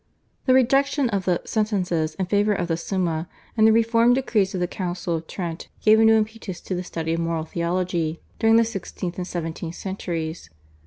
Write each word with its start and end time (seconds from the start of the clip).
The 0.47 0.55
rejection 0.55 1.11
of 1.11 1.25
the 1.25 1.43
/Sentences/ 1.45 2.15
in 2.15 2.25
favour 2.25 2.53
of 2.53 2.69
the 2.69 2.73
/Summa/, 2.73 3.27
and 3.55 3.67
the 3.67 3.71
reform 3.71 4.15
decrees 4.15 4.55
of 4.55 4.59
the 4.59 4.65
Council 4.65 5.13
of 5.15 5.27
Trent 5.27 5.67
gave 5.83 5.99
a 5.99 6.03
new 6.03 6.17
impetus 6.17 6.59
to 6.61 6.73
the 6.73 6.83
study 6.83 7.13
of 7.13 7.19
moral 7.19 7.45
theology 7.45 8.19
during 8.39 8.55
the 8.55 8.65
sixteenth 8.65 9.17
and 9.17 9.27
seventeenth 9.27 9.75
centuries. 9.75 10.49